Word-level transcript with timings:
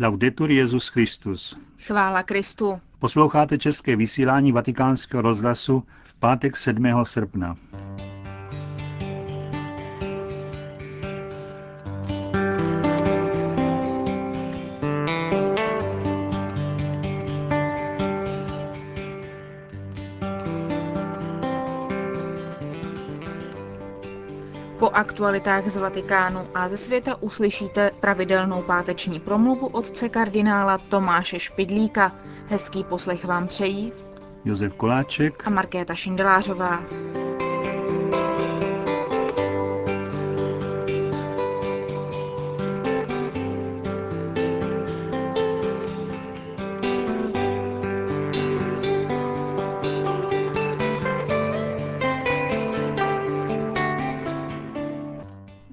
Laudetur 0.00 0.50
Jezus 0.50 0.88
Christus. 0.88 1.56
Chvála 1.86 2.22
Kristu. 2.22 2.80
Posloucháte 2.98 3.58
české 3.58 3.96
vysílání 3.96 4.52
Vatikánského 4.52 5.22
rozhlasu 5.22 5.82
v 6.04 6.14
pátek 6.14 6.56
7. 6.56 7.04
srpna. 7.04 7.56
Aktualitách 25.18 25.68
z 25.68 25.76
Vatikánu 25.76 26.40
a 26.54 26.68
ze 26.68 26.76
světa 26.76 27.22
uslyšíte 27.22 27.90
pravidelnou 28.00 28.62
páteční 28.62 29.20
promluvu 29.20 29.66
otce 29.66 30.08
kardinála 30.08 30.78
Tomáše 30.78 31.38
Špidlíka. 31.38 32.12
Hezký 32.46 32.84
poslech 32.84 33.24
vám 33.24 33.48
přejí 33.48 33.92
Josef 34.44 34.74
Koláček 34.74 35.46
a 35.46 35.50
Markéta 35.50 35.94
Šindelářová. 35.94 36.84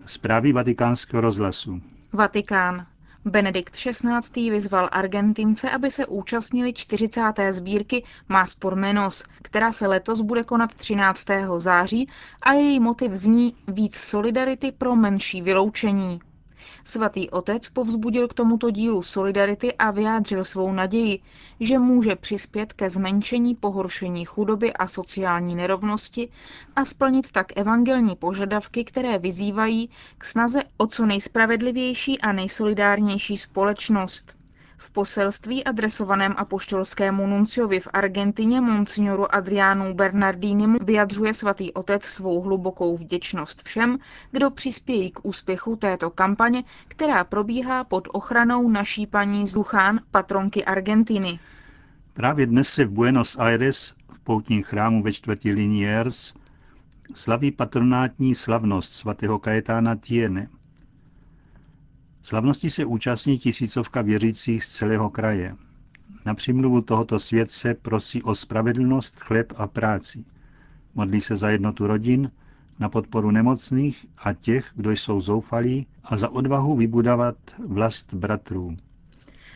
Zprávy 0.06 0.54
vatikánského 0.54 1.22
rozhlasu. 1.22 1.82
Vatikán. 2.14 2.86
Benedikt 3.28 3.76
XVI. 3.76 4.50
vyzval 4.52 4.90
Argentince, 4.92 5.72
aby 5.72 5.92
se 5.92 6.06
účastnili 6.06 6.74
40. 6.74 7.22
sbírky 7.50 8.04
Más 8.30 8.56
por 8.56 8.76
Menos, 8.76 9.24
která 9.42 9.72
se 9.72 9.88
letos 9.88 10.22
bude 10.22 10.44
konat 10.44 10.74
13. 10.74 11.26
září 11.58 12.10
a 12.44 12.54
její 12.54 12.80
motiv 12.80 13.12
zní 13.12 13.56
víc 13.68 13.96
solidarity 13.98 14.72
pro 14.72 14.96
menší 14.96 15.42
vyloučení. 15.42 16.20
Svatý 16.84 17.30
otec 17.30 17.70
povzbudil 17.70 18.28
k 18.28 18.34
tomuto 18.34 18.72
dílu 18.72 19.04
solidarity 19.04 19.74
a 19.74 19.92
vyjádřil 19.92 20.44
svou 20.46 20.72
naději, 20.74 21.20
že 21.60 21.80
může 21.80 22.16
přispět 22.16 22.74
ke 22.74 22.90
zmenšení 22.90 23.56
pohoršení 23.56 24.26
chudoby 24.26 24.74
a 24.74 24.88
sociální 24.88 25.56
nerovnosti 25.56 26.30
a 26.76 26.86
splnit 26.86 27.32
tak 27.32 27.58
evangelní 27.58 28.16
požadavky, 28.16 28.84
které 28.84 29.20
vyzývají 29.20 29.90
k 30.18 30.26
snaze 30.26 30.64
o 30.78 30.88
co 30.88 31.06
nejspravedlivější 31.06 32.20
a 32.22 32.32
nejsolidárnější 32.32 33.38
společnost. 33.38 34.45
V 34.78 34.92
poselství 34.92 35.64
adresovaném 35.64 36.34
apoštolskému 36.38 37.28
nunciovi 37.28 37.80
v 37.80 37.88
Argentině 37.94 38.62
monsignoru 38.62 39.36
Adriánu 39.36 39.94
Bernardínimu 39.94 40.78
vyjadřuje 40.82 41.34
svatý 41.34 41.74
otec 41.74 42.06
svou 42.06 42.42
hlubokou 42.42 42.98
vděčnost 42.98 43.64
všem, 43.64 43.98
kdo 44.32 44.52
přispějí 44.52 45.12
k 45.12 45.20
úspěchu 45.26 45.76
této 45.76 46.10
kampaně, 46.10 46.64
která 46.88 47.24
probíhá 47.24 47.84
pod 47.84 48.08
ochranou 48.12 48.70
naší 48.70 49.08
paní 49.08 49.48
Zluchán, 49.48 50.00
patronky 50.12 50.66
Argentiny. 50.66 51.40
Právě 52.14 52.46
dnes 52.46 52.70
se 52.70 52.86
v 52.86 52.92
Buenos 52.92 53.38
Aires 53.40 53.94
v 54.14 54.20
poutním 54.20 54.64
chrámu 54.64 55.04
ve 55.04 55.14
čtvrtí 55.14 55.52
Liniers 55.52 56.34
slaví 57.14 57.52
patronátní 57.52 58.36
slavnost 58.36 58.94
svatého 58.94 59.40
Kajetána 59.40 59.96
Tiene– 59.96 60.48
Slavnosti 62.26 62.70
se 62.70 62.86
účastní 62.86 63.38
tisícovka 63.38 64.02
věřících 64.02 64.64
z 64.64 64.70
celého 64.70 65.10
kraje. 65.10 65.56
Na 66.26 66.34
přimluvu 66.34 66.82
tohoto 66.82 67.20
světce 67.20 67.74
prosí 67.74 68.24
o 68.24 68.36
spravedlnost, 68.36 69.20
chleb 69.20 69.54
a 69.56 69.68
práci. 69.68 70.26
Modlí 70.96 71.22
se 71.22 71.36
za 71.36 71.50
jednotu 71.50 71.88
rodin, 71.88 72.32
na 72.80 72.90
podporu 72.90 73.32
nemocných 73.32 74.06
a 74.18 74.34
těch, 74.34 74.72
kdo 74.76 74.92
jsou 74.92 75.22
zoufalí, 75.22 75.88
a 76.04 76.18
za 76.18 76.30
odvahu 76.30 76.76
vybudavat 76.76 77.36
vlast 77.68 78.14
bratrů. 78.14 78.78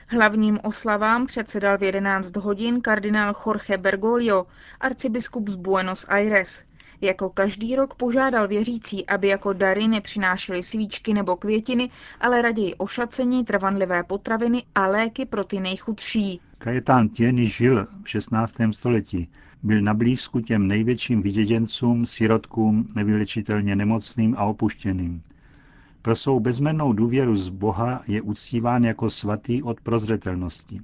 Hlavním 0.08 0.60
oslavám 0.64 1.26
předsedal 1.26 1.78
v 1.78 1.84
11 1.84 2.36
hodin 2.36 2.82
kardinál 2.82 3.36
Jorge 3.46 3.78
Bergoglio, 3.78 4.46
arcibiskup 4.80 5.50
z 5.50 5.56
Buenos 5.56 6.06
Aires. 6.10 6.69
Jako 7.02 7.30
každý 7.30 7.76
rok 7.76 7.96
požádal 7.96 8.48
věřící, 8.48 9.06
aby 9.06 9.28
jako 9.28 9.54
dary 9.54 9.88
nepřinášeli 9.88 10.64
svíčky 10.64 11.14
nebo 11.14 11.36
květiny, 11.36 11.90
ale 12.22 12.42
raději 12.42 12.76
ošacení, 12.76 13.46
trvanlivé 13.46 14.04
potraviny 14.04 14.64
a 14.76 14.88
léky 14.88 15.26
pro 15.26 15.44
ty 15.44 15.60
nejchudší. 15.60 16.42
Kajetán 16.58 17.10
Tieny 17.10 17.48
žil 17.48 17.88
v 18.04 18.10
16. 18.10 18.56
století. 18.72 19.30
Byl 19.64 19.82
na 19.82 19.94
blízku 19.94 20.40
těm 20.40 20.68
největším 20.68 21.22
vyděděncům, 21.22 22.06
sirotkům, 22.06 22.88
nevylečitelně 22.96 23.76
nemocným 23.76 24.36
a 24.38 24.46
opuštěným. 24.46 25.22
Pro 26.02 26.16
svou 26.16 26.40
bezmennou 26.40 26.94
důvěru 26.94 27.36
z 27.36 27.50
Boha 27.50 28.04
je 28.08 28.22
uctíván 28.22 28.84
jako 28.84 29.10
svatý 29.10 29.64
od 29.64 29.82
prozřetelnosti. 29.82 30.82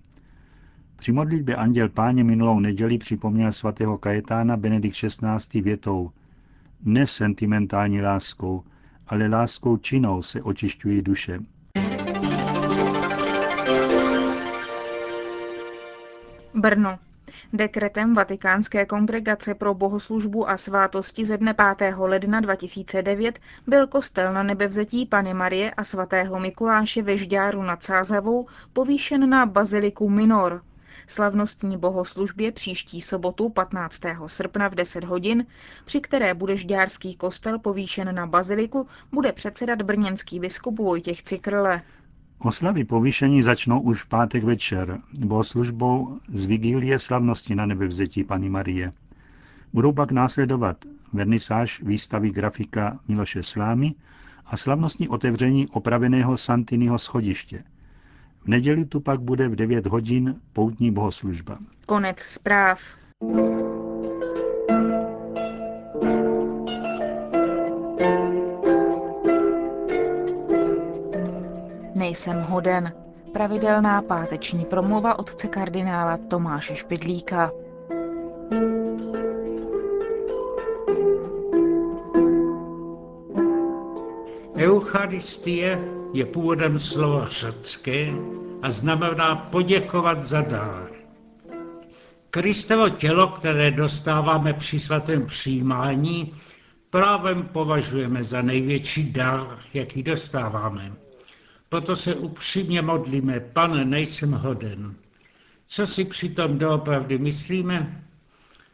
Při 0.96 1.12
modlitbě 1.12 1.56
Anděl 1.56 1.90
Páně 1.90 2.24
minulou 2.24 2.60
neděli 2.60 2.98
připomněl 2.98 3.52
svatého 3.52 3.98
Kajetána 3.98 4.58
Benedikt 4.58 4.96
XVI. 4.96 5.62
větou 5.62 6.12
Ne 6.86 7.08
sentimentální 7.08 8.02
láskou, 8.02 8.64
ale 9.08 9.28
láskou 9.28 9.78
činou 9.78 10.22
se 10.22 10.42
očišťují 10.42 11.02
duše. 11.02 11.40
Brno. 16.54 17.00
Dekretem 17.54 18.14
Vatikánské 18.14 18.86
kongregace 18.86 19.56
pro 19.56 19.74
bohoslužbu 19.74 20.50
a 20.50 20.58
svátosti 20.58 21.26
ze 21.26 21.38
dne 21.38 21.56
5. 21.78 21.94
ledna 21.98 22.40
2009 22.40 23.40
byl 23.68 23.88
kostel 23.88 24.34
na 24.34 24.44
nebevzetí 24.44 25.06
Pany 25.06 25.34
Marie 25.34 25.72
a 25.72 25.84
svatého 25.84 26.40
Mikuláše 26.40 27.02
ve 27.02 27.18
Žďáru 27.18 27.64
nad 27.64 27.84
Sázavou 27.84 28.48
povýšen 28.74 29.30
na 29.30 29.46
baziliku 29.46 30.10
Minor, 30.10 30.62
slavnostní 31.08 31.78
bohoslužbě 31.78 32.52
příští 32.52 33.02
sobotu 33.02 33.50
15. 33.50 34.02
srpna 34.28 34.68
v 34.68 34.76
10 34.76 35.04
hodin, 35.04 35.46
při 35.86 36.02
které 36.02 36.34
bude 36.34 36.58
Žďárský 36.58 37.16
kostel 37.16 37.60
povýšen 37.60 38.16
na 38.16 38.28
baziliku, 38.28 38.88
bude 39.12 39.32
předsedat 39.32 39.82
brněnský 39.82 40.40
biskup 40.40 40.80
Vojtěch 40.80 41.24
Cikrle. 41.24 41.82
Oslavy 42.40 42.84
povýšení 42.84 43.44
začnou 43.44 43.80
už 43.80 44.02
v 44.02 44.08
pátek 44.08 44.44
večer 44.44 45.00
bohoslužbou 45.26 46.20
z 46.28 46.46
vigílie 46.46 47.00
slavnosti 47.00 47.56
na 47.56 47.66
nebevzetí 47.66 48.24
Pany 48.24 48.50
Marie. 48.50 48.92
Budou 49.74 49.94
pak 49.94 50.12
následovat 50.12 50.78
vernisáž 51.14 51.82
výstavy 51.84 52.30
grafika 52.32 53.00
Miloše 53.08 53.44
Slámy 53.44 53.94
a 54.46 54.58
slavnostní 54.58 55.10
otevření 55.10 55.68
opraveného 55.68 56.38
Santinyho 56.38 57.00
schodiště– 57.00 57.64
v 58.46 58.48
neděli 58.48 58.86
tu 58.86 59.00
pak 59.00 59.22
bude 59.22 59.48
v 59.48 59.56
9 59.56 59.86
hodin 59.86 60.36
poutní 60.54 60.92
bohoslužba. 60.92 61.58
Konec 61.86 62.20
zpráv. 62.20 62.80
Nejsem 71.96 72.42
hoden. 72.42 72.94
Pravidelná 73.34 74.02
páteční 74.02 74.66
promluva 74.66 75.20
otce 75.20 75.48
kardinála 75.48 76.18
Tomáše 76.18 76.76
Špidlíka. 76.76 77.52
Eucharistie 84.58 85.80
je 86.14 86.26
původem 86.26 86.80
slova 86.80 87.26
řecké 87.26 88.14
a 88.62 88.72
znamená 88.72 89.36
poděkovat 89.36 90.26
za 90.26 90.42
dár. 90.42 90.90
Kristovo 92.30 92.90
tělo, 92.90 93.28
které 93.28 93.72
dostáváme 93.72 94.54
při 94.54 94.80
svatém 94.80 95.26
přijímání, 95.26 96.34
právem 96.90 97.44
považujeme 97.44 98.24
za 98.24 98.42
největší 98.42 99.12
dar, 99.14 99.60
jaký 99.74 100.04
dostáváme. 100.04 100.94
Proto 101.70 101.96
se 101.96 102.16
upřímně 102.16 102.82
modlíme, 102.82 103.40
pane, 103.40 103.86
nejsem 103.86 104.32
hoden. 104.32 104.96
Co 105.68 105.88
si 105.88 106.06
přitom 106.06 106.58
doopravdy 106.58 107.18
myslíme? 107.18 108.04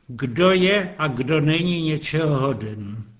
Kdo 0.07 0.51
je 0.51 0.95
a 0.97 1.07
kdo 1.07 1.41
není 1.41 1.81
něčeho 1.81 2.39
hoden? 2.39 3.10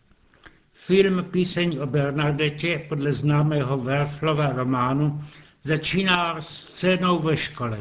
Film 0.86 1.24
Píseň 1.24 1.78
o 1.82 1.86
Bernadetě 1.86 2.86
podle 2.90 3.14
známého 3.14 3.78
Werflova 3.78 4.52
románu 4.52 5.22
začíná 5.64 6.42
scénou 6.42 7.20
ve 7.20 7.38
škole. 7.38 7.80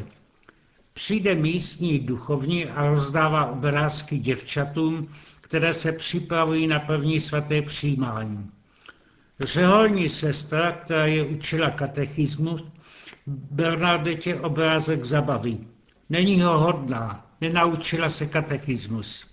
Přijde 0.93 1.35
místní 1.35 1.99
duchovní 1.99 2.65
a 2.65 2.87
rozdává 2.87 3.45
obrázky 3.45 4.17
děvčatům, 4.17 5.07
které 5.41 5.73
se 5.73 5.91
připravují 5.91 6.67
na 6.67 6.79
první 6.79 7.19
svaté 7.19 7.61
přijímání. 7.61 8.51
Řeholní 9.39 10.09
sestra, 10.09 10.71
která 10.71 11.05
je 11.05 11.23
učila 11.23 11.69
katechismus, 11.69 12.63
Bernadette 13.27 14.35
obrázek 14.39 15.05
zabaví. 15.05 15.67
Není 16.09 16.41
ho 16.41 16.57
hodná, 16.57 17.25
nenaučila 17.41 18.09
se 18.09 18.25
katechismus. 18.25 19.30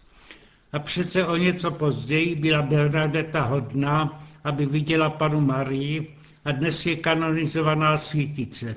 A 0.73 0.79
přece 0.79 1.27
o 1.27 1.37
něco 1.37 1.71
později 1.71 2.35
byla 2.35 2.63
Bernadeta 2.63 3.43
hodná, 3.43 4.25
aby 4.45 4.67
viděla 4.67 5.11
panu 5.11 5.41
Marii 5.41 6.17
a 6.45 6.53
dnes 6.53 6.87
je 6.87 6.97
kanonizovaná 6.97 7.99
svítice. 7.99 8.77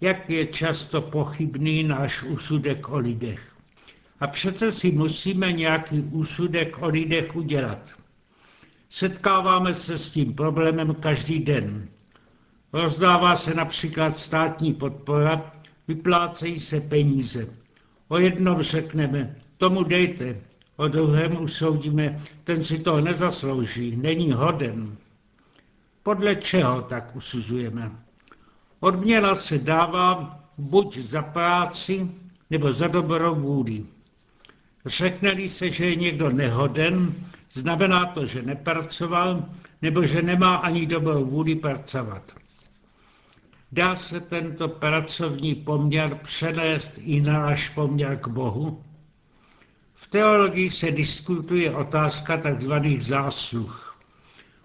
Jak 0.00 0.30
je 0.30 0.46
často 0.46 1.00
pochybný 1.00 1.82
náš 1.82 2.22
úsudek 2.22 2.88
o 2.88 2.98
lidech. 2.98 3.56
A 4.20 4.26
přece 4.26 4.72
si 4.72 4.90
musíme 4.92 5.52
nějaký 5.52 6.00
úsudek 6.00 6.82
o 6.82 6.88
lidech 6.88 7.36
udělat. 7.36 7.94
Setkáváme 8.88 9.74
se 9.74 9.98
s 9.98 10.10
tím 10.10 10.34
problémem 10.34 10.94
každý 10.94 11.40
den. 11.40 11.88
Rozdává 12.72 13.36
se 13.36 13.54
například 13.54 14.18
státní 14.18 14.74
podpora, 14.74 15.52
vyplácejí 15.88 16.60
se 16.60 16.80
peníze. 16.80 17.46
O 18.08 18.18
jednom 18.18 18.62
řekneme, 18.62 19.36
tomu 19.56 19.84
dejte, 19.84 20.40
o 20.78 20.88
druhém 20.88 21.42
usoudíme, 21.42 22.20
ten 22.44 22.64
si 22.64 22.78
to 22.78 23.00
nezaslouží, 23.00 23.96
není 23.96 24.32
hoden. 24.32 24.96
Podle 26.02 26.36
čeho 26.36 26.82
tak 26.82 27.16
usuzujeme? 27.16 27.90
Odměna 28.80 29.34
se 29.34 29.58
dává 29.58 30.40
buď 30.58 30.98
za 30.98 31.22
práci, 31.22 32.10
nebo 32.50 32.72
za 32.72 32.86
dobrou 32.88 33.34
vůli. 33.34 33.84
Řekne-li 34.86 35.48
se, 35.48 35.70
že 35.70 35.86
je 35.86 35.96
někdo 35.96 36.30
nehoden, 36.30 37.14
znamená 37.52 38.06
to, 38.06 38.26
že 38.26 38.42
nepracoval, 38.42 39.44
nebo 39.82 40.02
že 40.06 40.22
nemá 40.22 40.56
ani 40.56 40.86
dobrou 40.86 41.24
vůli 41.24 41.54
pracovat. 41.54 42.36
Dá 43.72 43.96
se 43.96 44.20
tento 44.20 44.68
pracovní 44.68 45.54
poměr 45.54 46.14
přenést 46.22 46.92
i 46.98 47.20
na 47.20 47.32
náš 47.32 47.68
poměr 47.68 48.18
k 48.18 48.28
Bohu? 48.28 48.84
V 50.00 50.06
teologii 50.06 50.70
se 50.70 50.90
diskutuje 50.90 51.74
otázka 51.74 52.36
tzv. 52.36 52.72
zásluh. 52.98 53.98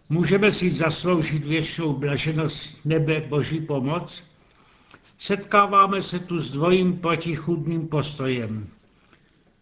Můžeme 0.09 0.51
si 0.51 0.71
zasloužit 0.71 1.45
věčnou 1.45 1.94
blaženost 1.94 2.85
nebe 2.85 3.19
Boží 3.19 3.62
pomoc? 3.62 4.24
Setkáváme 5.18 6.01
se 6.01 6.19
tu 6.19 6.39
s 6.39 6.51
dvojím 6.51 6.97
protichudným 6.97 7.88
postojem. 7.88 8.68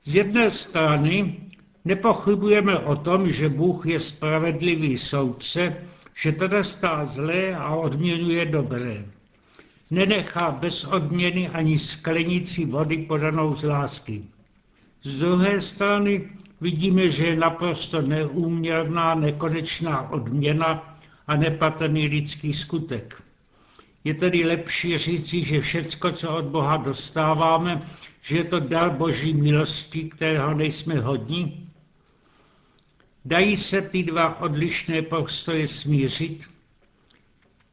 Z 0.04 0.16
jedné 0.16 0.52
strany 0.52 1.40
nepochybujeme 1.86 2.80
o 2.80 2.96
tom, 2.96 3.32
že 3.32 3.50
Bůh 3.50 3.86
je 3.86 4.00
spravedlivý 4.00 4.98
soudce, 4.98 5.78
že 6.16 6.32
trestá 6.32 7.06
zlé 7.06 7.56
a 7.56 7.76
odměňuje 7.76 8.46
dobré. 8.46 9.06
Nenechá 9.92 10.52
bez 10.52 10.86
odměny 10.86 11.50
ani 11.50 11.80
sklenici 11.80 12.66
vody 12.66 12.98
podanou 12.98 13.56
z 13.56 13.64
lásky. 13.64 14.24
Z 15.04 15.20
druhé 15.20 15.62
strany 15.62 16.30
vidíme, 16.62 17.10
že 17.10 17.28
je 17.28 17.36
naprosto 17.36 18.02
neúměrná, 18.02 19.16
nekonečná 19.16 20.10
odměna 20.10 20.98
a 21.28 21.36
nepatrný 21.36 22.08
lidský 22.08 22.54
skutek. 22.54 23.24
Je 24.04 24.14
tedy 24.14 24.46
lepší 24.46 24.98
říci, 24.98 25.44
že 25.44 25.62
všecko, 25.62 26.12
co 26.12 26.36
od 26.38 26.46
Boha 26.46 26.78
dostáváme, 26.78 27.82
že 28.22 28.38
je 28.38 28.44
to 28.44 28.60
dar 28.60 28.90
boží 28.90 29.34
milosti, 29.34 30.10
kterého 30.10 30.54
nejsme 30.54 31.00
hodní? 31.00 31.70
Dají 33.26 33.58
se 33.58 33.82
ty 33.82 34.04
dva 34.04 34.42
odlišné 34.42 35.02
postoje 35.02 35.68
smířit? 35.68 36.50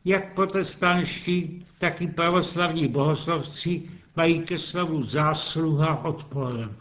Jak 0.05 0.35
protestantští, 0.35 1.67
tak 1.79 2.03
i 2.03 2.07
pravoslavní 2.07 2.89
bohoslovci 2.89 3.83
mají 4.17 4.41
ke 4.43 4.59
slovu 4.59 5.03
zásluha 5.03 6.05
odpor. 6.05 6.75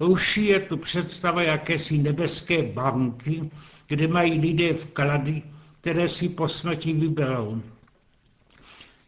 Ruší 0.00 0.46
je 0.46 0.60
tu 0.60 0.76
představa 0.76 1.42
jakési 1.42 1.98
nebeské 1.98 2.62
banky, 2.62 3.50
kde 3.86 4.08
mají 4.08 4.40
lidé 4.40 4.72
vklady, 4.72 5.42
které 5.80 6.08
si 6.08 6.28
po 6.28 6.48
smrti 6.48 6.92
vyberou. 6.92 7.62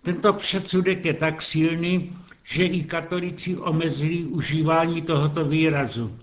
Tento 0.03 0.33
předsudek 0.33 1.05
je 1.05 1.15
tak 1.15 1.43
silný, 1.43 2.13
že 2.45 2.65
i 2.65 2.85
katolici 2.85 3.57
omezili 3.57 4.25
užívání 4.25 5.03
tohoto 5.03 5.45
výrazu. 5.45 6.19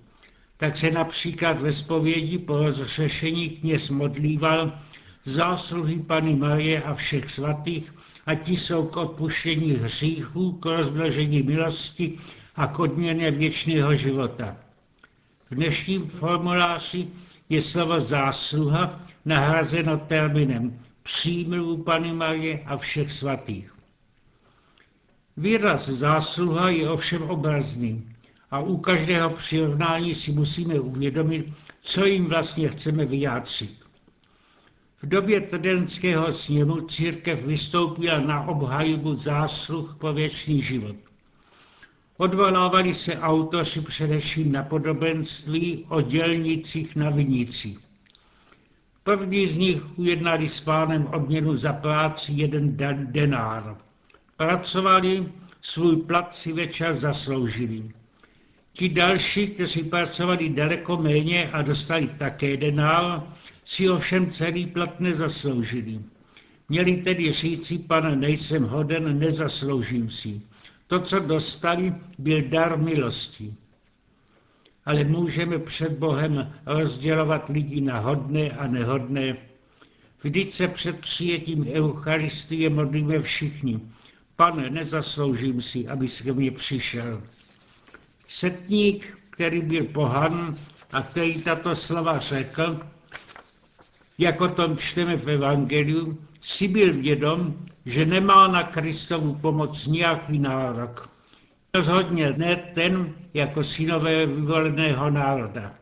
Tak 0.58 0.78
se 0.78 0.92
například 0.92 1.62
ve 1.62 1.74
spovědi 1.74 2.38
po 2.38 2.58
rozřešení 2.58 3.50
kněz 3.50 3.90
modlíval 3.90 4.80
zásluhy 5.26 6.00
Pany 6.00 6.36
Marie 6.36 6.84
a 6.84 6.94
všech 6.94 7.32
svatých, 7.32 7.94
a 8.26 8.36
ti 8.36 8.58
jsou 8.58 8.86
k 8.86 8.98
odpuštění 8.98 9.72
hříchů, 9.72 10.52
k 10.52 10.66
rozmnožení 10.66 11.42
milosti 11.44 12.18
a 12.60 12.68
k 12.68 12.80
odměně 12.80 13.32
věčného 13.32 13.96
života. 13.96 14.58
V 15.52 15.56
dnešním 15.56 16.06
formuláři 16.08 17.08
je 17.50 17.62
slovo 17.62 18.00
zásluha 18.00 19.00
nahrazeno 19.26 19.98
termínem 19.98 20.80
přímluvu 21.04 21.84
Pany 21.84 22.14
Marie 22.14 22.60
a 22.66 22.78
všech 22.78 23.12
svatých. 23.12 23.76
Výraz 25.38 25.90
zásluha 25.90 26.70
je 26.70 26.90
ovšem 26.90 27.24
obrazný 27.24 28.16
a 28.52 28.60
u 28.60 28.78
každého 28.78 29.30
přirovnání 29.30 30.16
si 30.16 30.32
musíme 30.32 30.80
uvědomit, 30.80 31.54
co 31.82 32.06
jim 32.06 32.26
vlastně 32.26 32.68
chceme 32.68 33.06
vyjádřit. 33.06 33.80
V 34.98 35.08
době 35.08 35.42
tridentského 35.42 36.32
sněmu 36.32 36.82
církev 36.82 37.46
vystoupila 37.46 38.20
na 38.20 38.48
obhajobu 38.48 39.16
zásluh 39.16 39.96
po 40.00 40.14
věčný 40.14 40.62
život. 40.62 41.09
Odvolávali 42.22 42.94
se 42.94 43.20
autoři 43.20 43.82
především 43.82 44.52
na 44.52 44.64
podobenství 44.64 45.86
o 45.90 46.02
dělnicích 46.02 46.96
na 46.96 47.10
vinicích. 47.10 47.80
První 49.04 49.48
z 49.48 49.58
nich 49.58 50.00
ujednali 50.00 50.48
s 50.48 50.60
pánem 50.60 51.08
odměnu 51.14 51.56
za 51.56 51.74
práci 51.74 52.32
jeden 52.36 52.78
denár. 53.12 53.78
Pracovali, 54.38 55.32
svůj 55.62 55.98
plat 55.98 56.36
si 56.36 56.54
večer 56.54 56.96
zasloužili. 56.96 57.84
Ti 58.74 58.90
další, 58.90 59.48
kteří 59.48 59.84
pracovali 59.84 60.50
daleko 60.50 60.98
méně 60.98 61.50
a 61.54 61.62
dostali 61.62 62.08
také 62.08 62.58
denár, 62.58 63.24
si 63.66 63.90
ovšem 63.90 64.30
celý 64.32 64.66
plat 64.66 65.00
nezasloužili. 65.00 66.00
Měli 66.70 66.98
tedy 66.98 67.32
říci, 67.32 67.78
pane, 67.78 68.16
nejsem 68.16 68.64
hoden, 68.64 69.20
nezasloužím 69.20 70.10
si. 70.10 70.42
To, 70.90 71.00
co 71.00 71.20
dostali, 71.20 71.96
byl 72.18 72.42
dar 72.42 72.78
milosti. 72.78 73.54
Ale 74.86 75.04
můžeme 75.04 75.60
před 75.60 75.92
Bohem 75.92 76.54
rozdělovat 76.66 77.50
lidi 77.50 77.82
na 77.82 78.00
hodné 78.00 78.50
a 78.52 78.68
nehodné. 78.68 79.38
Vždyť 80.22 80.54
se 80.54 80.68
před 80.68 81.00
přijetím 81.00 81.68
Eucharistie 81.74 82.70
modlíme 82.70 83.20
všichni. 83.20 83.80
Pane, 84.36 84.70
nezasloužím 84.70 85.62
si, 85.62 85.88
aby 85.88 86.08
ke 86.08 86.34
mně 86.34 86.52
přišel. 86.52 87.24
Setník, 88.28 89.18
který 89.30 89.62
byl 89.62 89.84
pohan 89.84 90.58
a 90.92 91.02
který 91.02 91.44
tato 91.44 91.76
slova 91.76 92.20
řekl, 92.20 92.80
jako 94.18 94.48
tom 94.48 94.78
čteme 94.78 95.18
v 95.18 95.30
Evangeliu, 95.30 96.18
si 96.42 96.68
byl 96.68 96.94
vědom, 96.94 97.66
že 97.86 98.06
nemá 98.06 98.48
na 98.48 98.64
Kristovu 98.64 99.36
pomoc 99.36 99.88
nějaký 99.88 100.40
nárok. 100.40 101.10
Rozhodně 101.74 102.34
ne 102.38 102.56
ten 102.56 103.14
jako 103.34 103.64
synové 103.64 104.26
vyvoleného 104.26 105.10
národa. 105.10 105.74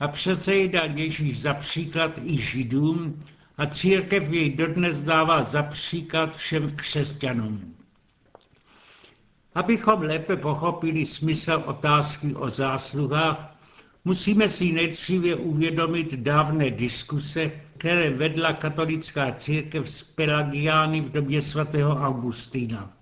A 0.00 0.08
přece 0.08 0.54
ji 0.54 0.68
dal 0.68 0.90
Ježíš 0.90 1.40
za 1.40 1.54
příklad 1.54 2.20
i 2.24 2.38
židům 2.38 3.20
a 3.58 3.66
církev 3.66 4.32
jej 4.32 4.56
dodnes 4.56 5.02
dává 5.02 5.42
za 5.42 5.62
příklad 5.62 6.36
všem 6.36 6.70
křesťanům. 6.76 7.74
Abychom 9.54 10.02
lépe 10.02 10.36
pochopili 10.36 11.06
smysl 11.06 11.62
otázky 11.66 12.34
o 12.34 12.48
zásluhách, 12.48 13.57
musíme 14.04 14.48
si 14.48 14.72
nejdříve 14.72 15.34
uvědomit 15.34 16.14
dávné 16.14 16.70
diskuse, 16.70 17.50
které 17.78 18.10
vedla 18.10 18.52
katolická 18.52 19.32
církev 19.32 19.88
s 19.88 20.02
Pelagiány 20.02 21.00
v 21.00 21.10
době 21.12 21.40
svatého 21.40 21.96
Augustína. 21.96 22.92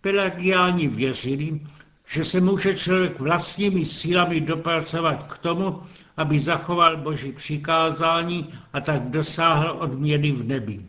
Pelagiáni 0.00 0.88
věřili, 0.88 1.60
že 2.08 2.24
se 2.24 2.40
může 2.40 2.74
člověk 2.74 3.20
vlastními 3.20 3.84
sílami 3.84 4.40
dopracovat 4.40 5.22
k 5.32 5.38
tomu, 5.38 5.80
aby 6.16 6.38
zachoval 6.38 6.96
boží 6.96 7.32
přikázání 7.32 8.54
a 8.72 8.80
tak 8.80 9.02
dosáhl 9.02 9.76
odměny 9.80 10.32
v 10.32 10.44
nebi. 10.46 10.80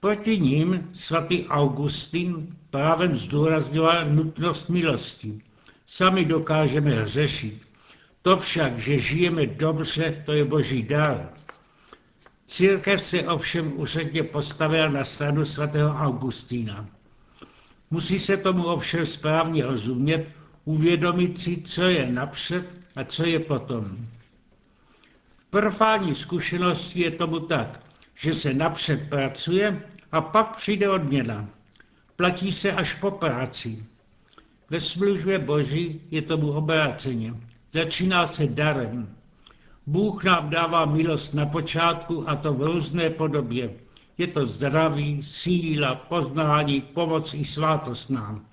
Proti 0.00 0.38
ním 0.38 0.88
svatý 0.92 1.46
Augustin 1.46 2.56
právem 2.70 3.14
zdůrazňoval 3.16 4.04
nutnost 4.04 4.68
milosti. 4.68 5.40
Sami 5.90 6.24
dokážeme 6.24 6.90
hřešit. 6.90 7.68
To 8.22 8.36
však, 8.36 8.78
že 8.78 8.98
žijeme 8.98 9.46
dobře, 9.46 10.22
to 10.26 10.32
je 10.32 10.44
boží 10.44 10.82
dar. 10.82 11.32
Církev 12.46 13.02
se 13.04 13.22
ovšem 13.22 13.80
úředně 13.80 14.22
postavila 14.22 14.88
na 14.88 15.04
stranu 15.04 15.44
svatého 15.44 15.90
Augustína. 15.96 16.88
Musí 17.90 18.18
se 18.18 18.36
tomu 18.36 18.64
ovšem 18.64 19.06
správně 19.06 19.66
rozumět, 19.66 20.26
uvědomit 20.64 21.40
si, 21.40 21.62
co 21.62 21.82
je 21.82 22.12
napřed 22.12 22.66
a 22.96 23.04
co 23.04 23.24
je 23.24 23.38
potom. 23.38 23.96
V 25.38 25.46
profání 25.46 26.14
zkušenosti 26.14 27.00
je 27.00 27.10
tomu 27.10 27.40
tak, 27.40 27.80
že 28.14 28.34
se 28.34 28.54
napřed 28.54 29.08
pracuje 29.08 29.82
a 30.12 30.20
pak 30.20 30.56
přijde 30.56 30.90
odměna. 30.90 31.48
Platí 32.16 32.52
se 32.52 32.72
až 32.72 32.94
po 32.94 33.10
práci. 33.10 33.84
Ve 34.70 34.80
službě 34.80 35.38
Boží 35.38 36.00
je 36.10 36.22
tomu 36.22 36.52
obráceně. 36.52 37.34
Začíná 37.72 38.26
se 38.26 38.46
darem. 38.46 39.16
Bůh 39.86 40.24
nám 40.24 40.50
dává 40.50 40.84
milost 40.84 41.34
na 41.34 41.46
počátku 41.46 42.30
a 42.30 42.36
to 42.36 42.52
v 42.52 42.62
různé 42.62 43.10
podobě. 43.10 43.70
Je 44.18 44.26
to 44.26 44.46
zdraví, 44.46 45.22
síla, 45.22 45.94
poznání, 45.94 46.80
pomoc 46.80 47.34
i 47.34 47.44
svátost 47.44 48.10
nám. 48.10 48.46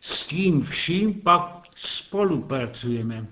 S 0.00 0.26
tím 0.26 0.60
vším 0.60 1.20
pak 1.20 1.62
spolupracujeme. 1.74 3.26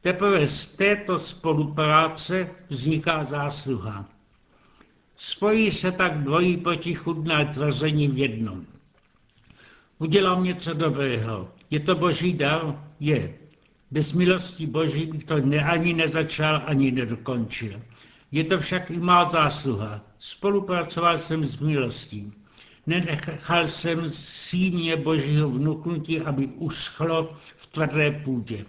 Teprve 0.00 0.46
z 0.46 0.66
této 0.66 1.18
spolupráce 1.18 2.50
vzniká 2.68 3.24
zásluha. 3.24 4.08
Spojí 5.16 5.70
se 5.70 5.92
tak 5.92 6.22
dvojí 6.22 6.56
protichudné 6.56 7.46
tvrzení 7.46 8.08
v 8.08 8.18
jednom. 8.18 8.66
Udělám 10.02 10.44
něco 10.44 10.74
dobrého. 10.74 11.48
Je 11.70 11.80
to 11.80 11.94
boží 11.94 12.32
dar? 12.32 12.90
Je. 13.00 13.34
Bez 13.90 14.12
milosti 14.12 14.66
boží 14.66 15.06
bych 15.06 15.24
to 15.24 15.38
ne, 15.38 15.64
ani 15.64 15.94
nezačal, 15.94 16.62
ani 16.66 16.90
nedokončil. 16.90 17.80
Je 18.32 18.44
to 18.44 18.58
však 18.58 18.90
i 18.90 18.96
má 18.96 19.30
zásluha. 19.30 20.00
Spolupracoval 20.18 21.18
jsem 21.18 21.46
s 21.46 21.58
milostí. 21.58 22.32
Nenechal 22.86 23.66
jsem 23.66 24.10
símě 24.12 24.96
božího 24.96 25.50
vnuknutí, 25.50 26.20
aby 26.20 26.46
uschlo 26.46 27.28
v 27.38 27.66
tvrdé 27.66 28.10
půdě. 28.10 28.64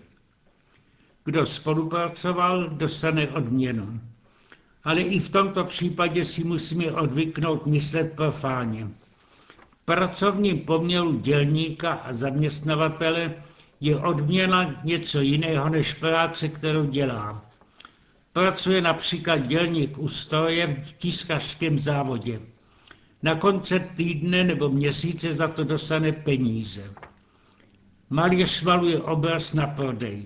Kdo 1.25 1.45
spolupracoval, 1.45 2.69
dostane 2.69 3.27
odměnu. 3.27 4.01
Ale 4.83 5.01
i 5.01 5.19
v 5.19 5.29
tomto 5.29 5.63
případě 5.63 6.25
si 6.25 6.43
musíme 6.43 6.91
odvyknout 6.91 7.65
myslet 7.65 8.13
profáně. 8.15 8.87
Pracovním 9.85 10.59
poměru 10.59 11.19
dělníka 11.19 11.93
a 11.93 12.13
zaměstnavatele 12.13 13.33
je 13.81 13.97
odměna 13.97 14.81
něco 14.83 15.21
jiného 15.21 15.69
než 15.69 15.93
práce, 15.93 16.47
kterou 16.49 16.85
dělá. 16.85 17.41
Pracuje 18.33 18.81
například 18.81 19.37
dělník 19.37 19.97
u 19.97 20.07
stroje 20.07 20.83
v 20.83 20.93
tiskařském 20.93 21.79
závodě. 21.79 22.39
Na 23.23 23.35
konce 23.35 23.79
týdne 23.79 24.43
nebo 24.43 24.69
měsíce 24.69 25.33
za 25.33 25.47
to 25.47 25.63
dostane 25.63 26.11
peníze. 26.11 26.83
Malíř 28.09 28.61
maluje 28.61 29.01
obraz 29.01 29.53
na 29.53 29.67
prodej. 29.67 30.25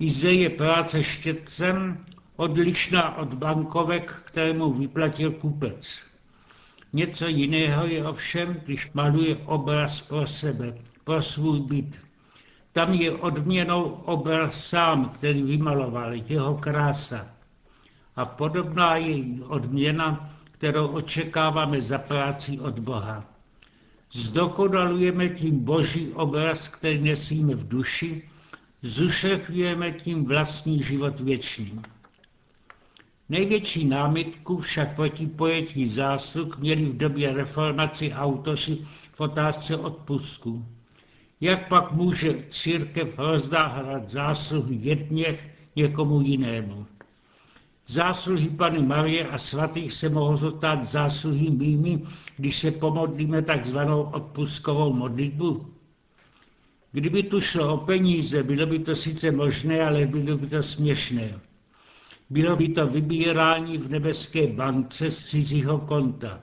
I 0.00 0.10
zde 0.10 0.32
je 0.32 0.50
práce 0.50 1.02
štětcem 1.02 1.98
odlišná 2.36 3.16
od 3.16 3.34
bankovek, 3.34 4.12
kterému 4.12 4.72
vyplatil 4.72 5.32
kupec. 5.32 6.00
Něco 6.96 7.28
jiného 7.28 7.86
je 7.86 8.08
ovšem, 8.08 8.56
když 8.64 8.90
maluje 8.94 9.36
obraz 9.36 10.00
pro 10.00 10.26
sebe, 10.26 10.78
pro 11.04 11.22
svůj 11.22 11.60
byt. 11.60 12.00
Tam 12.72 12.92
je 12.92 13.12
odměnou 13.12 13.82
obraz 13.84 14.64
sám, 14.64 15.08
který 15.08 15.42
vymaloval, 15.42 16.12
jeho 16.14 16.54
krása. 16.54 17.28
A 18.16 18.24
podobná 18.24 18.96
je 18.96 19.44
odměna, 19.44 20.30
kterou 20.44 20.86
očekáváme 20.86 21.80
za 21.80 21.98
práci 21.98 22.60
od 22.60 22.78
Boha. 22.78 23.24
Zdokonalujeme 24.12 25.28
tím 25.28 25.64
boží 25.64 26.12
obraz, 26.12 26.68
který 26.68 27.00
nesíme 27.00 27.54
v 27.54 27.68
duši, 27.68 28.28
zušechujeme 28.82 29.92
tím 29.92 30.24
vlastní 30.24 30.82
život 30.82 31.20
věčný. 31.20 31.80
Největší 33.28 33.84
námitku 33.84 34.58
však 34.58 34.96
proti 34.96 35.26
pojetí 35.26 35.86
zásluh 35.86 36.58
měli 36.58 36.84
v 36.84 36.96
době 36.96 37.32
reformaci 37.32 38.12
autoři 38.12 38.78
v 39.12 39.20
otázce 39.20 39.76
odpustku. 39.76 40.64
Jak 41.40 41.68
pak 41.68 41.92
může 41.92 42.34
církev 42.50 43.18
rozdávat 43.18 44.10
zásluhy 44.10 44.76
jedněch 44.80 45.48
někomu 45.76 46.20
jinému? 46.20 46.86
Zásluhy 47.86 48.50
Pany 48.50 48.82
Marie 48.82 49.28
a 49.28 49.38
svatých 49.38 49.92
se 49.92 50.08
mohou 50.08 50.36
stát 50.36 50.88
zásluhy 50.88 51.50
mými, 51.50 52.02
když 52.36 52.58
se 52.58 52.70
pomodlíme 52.70 53.42
takzvanou 53.42 54.02
odpustkovou 54.02 54.92
modlitbu. 54.92 55.66
Kdyby 56.92 57.22
tu 57.22 57.40
šlo 57.40 57.74
o 57.74 57.76
peníze, 57.76 58.42
bylo 58.42 58.66
by 58.66 58.78
to 58.78 58.94
sice 58.94 59.30
možné, 59.30 59.82
ale 59.82 60.06
bylo 60.06 60.38
by 60.38 60.46
to 60.46 60.62
směšné. 60.62 61.40
Bylo 62.30 62.56
by 62.56 62.68
to 62.68 62.86
vybírání 62.86 63.78
v 63.78 63.88
nebeské 63.88 64.46
bance 64.46 65.10
z 65.10 65.26
cizího 65.26 65.78
konta. 65.78 66.40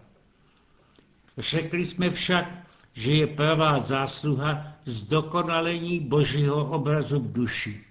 Řekli 1.37 1.85
jsme 1.85 2.09
však, 2.09 2.67
že 2.93 3.13
je 3.13 3.27
pravá 3.27 3.79
zásluha 3.79 4.67
zdokonalení 4.85 5.99
božího 5.99 6.65
obrazu 6.65 7.19
v 7.19 7.33
duši. 7.33 7.83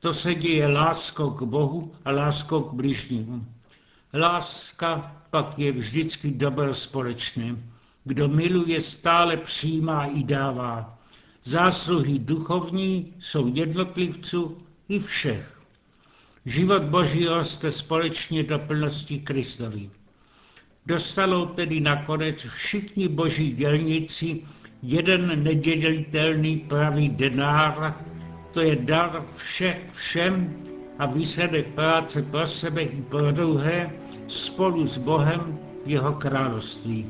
To 0.00 0.12
se 0.12 0.34
děje 0.34 0.68
láskou 0.68 1.30
k 1.30 1.42
Bohu 1.42 1.92
a 2.04 2.10
láskou 2.10 2.60
k 2.60 2.72
bližnímu. 2.72 3.46
Láska 4.14 5.16
pak 5.30 5.58
je 5.58 5.72
vždycky 5.72 6.30
dobro 6.30 6.74
společné. 6.74 7.56
Kdo 8.04 8.28
miluje, 8.28 8.80
stále 8.80 9.36
přijímá 9.36 10.06
i 10.06 10.24
dává. 10.24 10.98
Zásluhy 11.44 12.18
duchovní 12.18 13.14
jsou 13.18 13.46
jednotlivců 13.54 14.58
i 14.88 14.98
všech. 14.98 15.61
Život 16.46 16.82
Boží 16.82 17.26
roste 17.26 17.72
společně 17.72 18.42
do 18.42 18.58
plnosti 18.58 19.18
Kristovi. 19.18 19.90
Dostanou 20.86 21.46
tedy 21.46 21.80
nakonec 21.80 22.36
všichni 22.42 23.08
boží 23.08 23.52
dělníci 23.52 24.42
jeden 24.82 25.44
nedělitelný 25.44 26.56
pravý 26.58 27.08
denár, 27.08 27.94
to 28.52 28.60
je 28.60 28.76
dar 28.76 29.24
vše 29.36 29.78
všem 29.92 30.56
a 30.98 31.06
výsledek 31.06 31.66
práce 31.66 32.22
pro 32.22 32.46
sebe 32.46 32.82
i 32.82 33.02
pro 33.02 33.32
druhé 33.32 33.90
spolu 34.28 34.86
s 34.86 34.98
Bohem 34.98 35.58
v 35.86 35.90
jeho 35.90 36.12
království. 36.12 37.06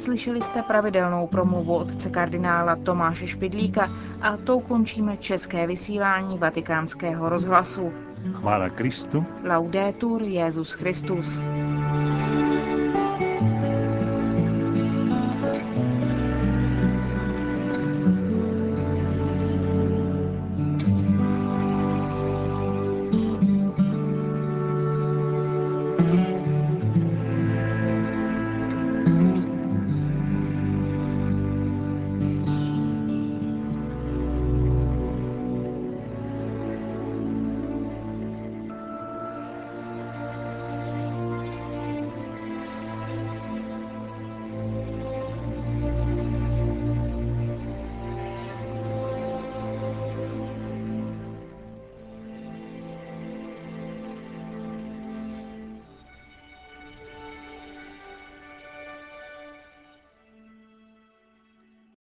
Slyšeli 0.00 0.42
jste 0.42 0.62
pravidelnou 0.62 1.26
promluvu 1.26 1.76
otce 1.76 2.10
kardinála 2.10 2.76
Tomáše 2.76 3.26
Špidlíka 3.26 3.90
a 4.20 4.36
tou 4.36 4.60
končíme 4.60 5.16
české 5.16 5.66
vysílání 5.66 6.38
vatikánského 6.38 7.28
rozhlasu. 7.28 7.92
Chvála 8.32 8.68
Kristu. 8.68 9.24
Laudetur 9.44 10.22
Jezus 10.22 10.72
Christus. 10.72 11.44